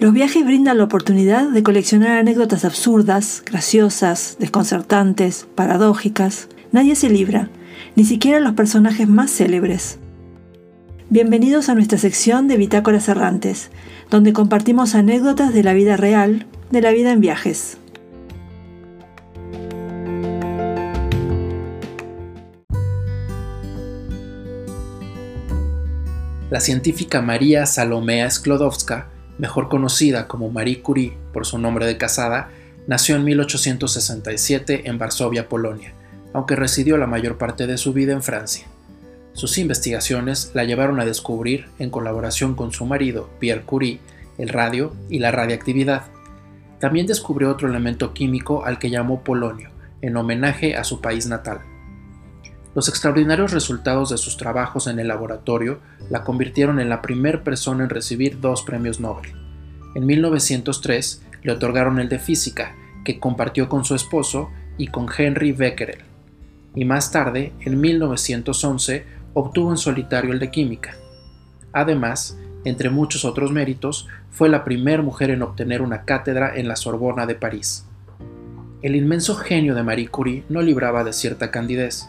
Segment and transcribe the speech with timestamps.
[0.00, 6.46] Los viajes brindan la oportunidad de coleccionar anécdotas absurdas, graciosas, desconcertantes, paradójicas.
[6.70, 7.50] Nadie se libra,
[7.96, 9.98] ni siquiera los personajes más célebres.
[11.10, 13.70] Bienvenidos a nuestra sección de Bitácoras Errantes,
[14.08, 17.78] donde compartimos anécdotas de la vida real, de la vida en viajes.
[26.50, 32.50] La científica María Salomea Sklodowska mejor conocida como Marie Curie por su nombre de casada,
[32.86, 35.92] nació en 1867 en Varsovia, Polonia,
[36.32, 38.66] aunque residió la mayor parte de su vida en Francia.
[39.32, 44.00] Sus investigaciones la llevaron a descubrir, en colaboración con su marido, Pierre Curie,
[44.36, 46.02] el radio y la radiactividad.
[46.80, 51.60] También descubrió otro elemento químico al que llamó polonio, en homenaje a su país natal.
[52.78, 57.82] Los extraordinarios resultados de sus trabajos en el laboratorio la convirtieron en la primera persona
[57.82, 59.32] en recibir dos premios Nobel.
[59.96, 65.50] En 1903 le otorgaron el de física, que compartió con su esposo y con Henry
[65.50, 66.04] Becquerel,
[66.76, 70.94] y más tarde, en 1911, obtuvo en solitario el de química.
[71.72, 76.76] Además, entre muchos otros méritos, fue la primera mujer en obtener una cátedra en la
[76.76, 77.88] Sorbona de París.
[78.82, 82.08] El inmenso genio de Marie Curie no libraba de cierta candidez.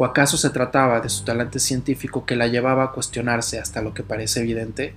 [0.00, 3.94] ¿O acaso se trataba de su talante científico que la llevaba a cuestionarse hasta lo
[3.94, 4.94] que parece evidente?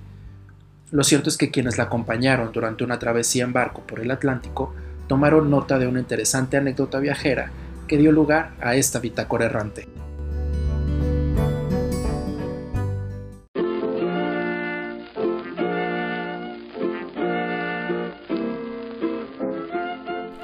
[0.92, 4.72] Lo cierto es que quienes la acompañaron durante una travesía en barco por el Atlántico
[5.08, 7.50] tomaron nota de una interesante anécdota viajera
[7.88, 9.88] que dio lugar a esta bitácora errante.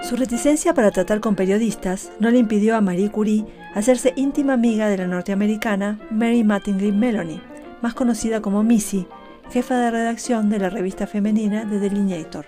[0.08, 4.88] Su reticencia para tratar con periodistas no le impidió a Marie Curie hacerse íntima amiga
[4.88, 7.42] de la norteamericana Mary Mattingly Melanie,
[7.82, 9.06] más conocida como Missy,
[9.50, 12.46] jefa de redacción de la revista femenina The Delineator.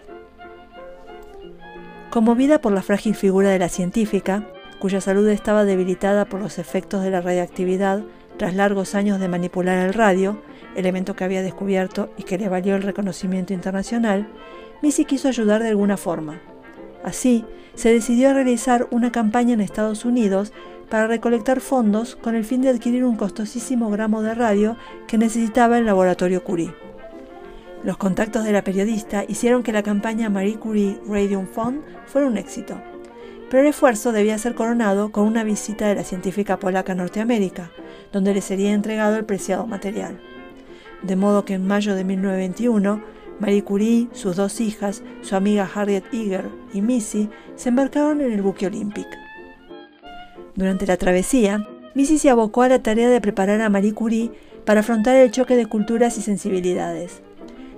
[2.08, 4.48] Conmovida por la frágil figura de la científica,
[4.78, 8.02] cuya salud estaba debilitada por los efectos de la radiactividad
[8.38, 10.40] tras largos años de manipular el radio,
[10.76, 14.26] elemento que había descubierto y que le valió el reconocimiento internacional,
[14.80, 16.40] Missy quiso ayudar de alguna forma.
[17.04, 17.44] Así,
[17.74, 20.52] se decidió a realizar una campaña en Estados Unidos
[20.90, 25.78] para recolectar fondos con el fin de adquirir un costosísimo gramo de radio que necesitaba
[25.78, 26.74] el laboratorio Curie.
[27.84, 32.36] Los contactos de la periodista hicieron que la campaña Marie Curie Radium Fund fuera un
[32.36, 32.78] éxito,
[33.48, 37.70] pero el esfuerzo debía ser coronado con una visita de la científica polaca a Norteamérica,
[38.12, 40.20] donde le sería entregado el preciado material.
[41.02, 43.02] De modo que en mayo de 1921,
[43.40, 48.42] Marie Curie, sus dos hijas, su amiga Harriet Eager y Missy se embarcaron en el
[48.42, 49.06] buque Olympic.
[50.54, 54.30] Durante la travesía, Missy se abocó a la tarea de preparar a Marie Curie
[54.66, 57.22] para afrontar el choque de culturas y sensibilidades.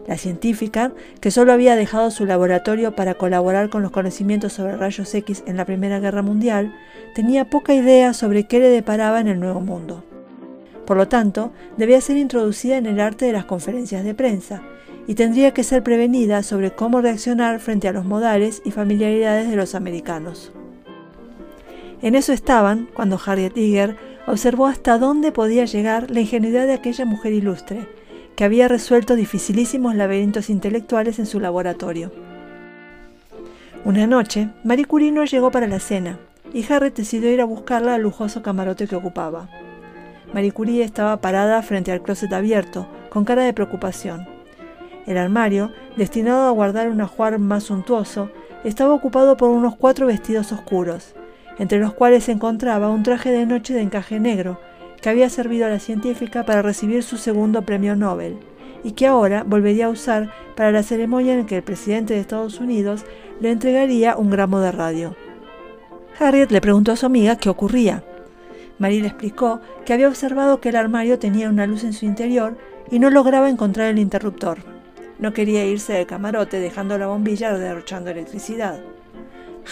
[0.09, 5.15] La científica, que solo había dejado su laboratorio para colaborar con los conocimientos sobre rayos
[5.15, 6.75] X en la Primera Guerra Mundial,
[7.15, 10.03] tenía poca idea sobre qué le deparaba en el Nuevo Mundo.
[10.87, 14.61] Por lo tanto, debía ser introducida en el arte de las conferencias de prensa,
[15.07, 19.57] y tendría que ser prevenida sobre cómo reaccionar frente a los modales y familiaridades de
[19.57, 20.53] los americanos.
[22.03, 23.97] En eso estaban cuando Harriet Eager
[24.27, 27.89] observó hasta dónde podía llegar la ingenuidad de aquella mujer ilustre,
[28.37, 32.13] que había resuelto dificilísimos laberintos intelectuales en su laboratorio.
[33.85, 36.19] Una noche, Marie Curie no llegó para la cena,
[36.55, 39.49] y Harriet decidió ir a buscarla al lujoso camarote que ocupaba.
[40.33, 44.32] Marie Curie estaba parada frente al closet abierto, con cara de preocupación.
[45.07, 48.31] El armario, destinado a guardar un ajuar más suntuoso,
[48.65, 51.15] estaba ocupado por unos cuatro vestidos oscuros,
[51.59, 54.61] entre los cuales se encontraba un traje de noche de encaje negro,
[55.01, 58.39] que había servido a la científica para recibir su segundo premio Nobel,
[58.85, 62.61] y que ahora volvería a usar para la ceremonia en que el presidente de Estados
[62.61, 63.05] Unidos
[63.41, 65.17] le entregaría un gramo de radio.
[66.19, 68.05] Harriet le preguntó a su amiga qué ocurría.
[68.79, 72.57] Marie le explicó que había observado que el armario tenía una luz en su interior
[72.91, 74.72] y no lograba encontrar el interruptor.
[75.23, 78.81] No quería irse del camarote dejando la bombilla o derrochando electricidad.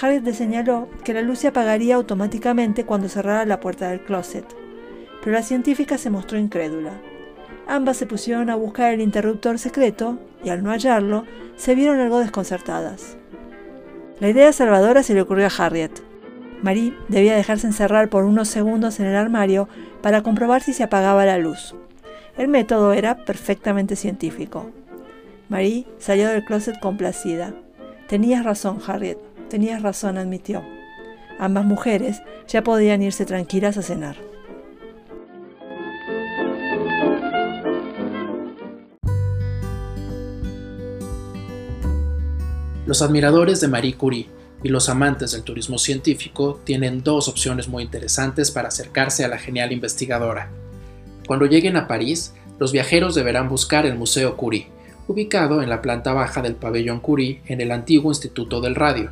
[0.00, 4.44] Harriet le señaló que la luz se apagaría automáticamente cuando cerrara la puerta del closet,
[5.19, 6.93] pero la científica se mostró incrédula.
[7.67, 11.25] Ambas se pusieron a buscar el interruptor secreto y al no hallarlo,
[11.56, 13.17] se vieron algo desconcertadas.
[14.20, 16.00] La idea salvadora se le ocurrió a Harriet.
[16.62, 19.69] Marie debía dejarse encerrar por unos segundos en el armario
[20.00, 21.75] para comprobar si se apagaba la luz.
[22.38, 24.70] El método era perfectamente científico.
[25.50, 27.52] Marie salió del closet complacida.
[28.08, 29.19] Tenías razón, Harriet,
[29.49, 30.62] tenías razón, admitió.
[31.41, 34.17] Ambas mujeres ya podían irse tranquilas a cenar.
[42.87, 44.29] Los admiradores de Marie Curie
[44.62, 49.38] y los amantes del turismo científico tienen dos opciones muy interesantes para acercarse a la
[49.38, 50.49] genial investigadora.
[51.26, 54.69] Cuando lleguen a París, los viajeros deberán buscar el Museo Curie,
[55.11, 59.11] ubicado en la planta baja del pabellón Curie en el antiguo Instituto del Radio.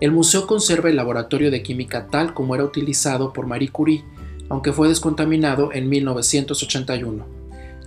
[0.00, 4.04] El museo conserva el laboratorio de química tal como era utilizado por Marie Curie,
[4.48, 7.26] aunque fue descontaminado en 1981.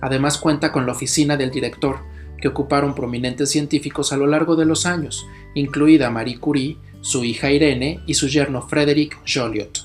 [0.02, 2.00] Además cuenta con la oficina del director,
[2.36, 7.50] que ocuparon prominentes científicos a lo largo de los años, incluida Marie Curie, su hija
[7.50, 9.79] Irene y su yerno Frederick Joliot.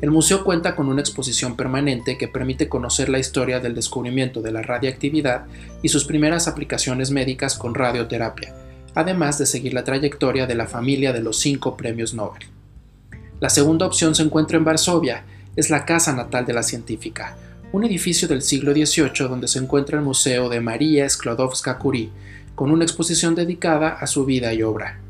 [0.00, 4.50] El museo cuenta con una exposición permanente que permite conocer la historia del descubrimiento de
[4.50, 5.44] la radiactividad
[5.82, 8.54] y sus primeras aplicaciones médicas con radioterapia,
[8.94, 12.44] además de seguir la trayectoria de la familia de los cinco premios Nobel.
[13.40, 15.24] La segunda opción se encuentra en Varsovia,
[15.54, 17.36] es la casa natal de la científica,
[17.72, 22.10] un edificio del siglo XVIII donde se encuentra el Museo de María Sklodowska-Curie,
[22.54, 25.00] con una exposición dedicada a su vida y obra.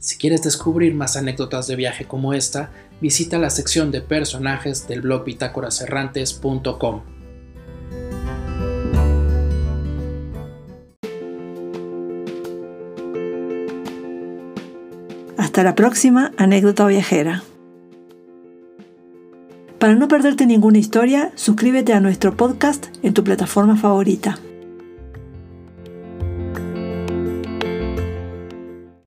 [0.00, 5.00] Si quieres descubrir más anécdotas de viaje como esta, visita la sección de personajes del
[5.00, 7.02] blog bitácoraserrantes.com.
[15.36, 17.42] Hasta la próxima anécdota viajera.
[19.80, 24.38] Para no perderte ninguna historia, suscríbete a nuestro podcast en tu plataforma favorita.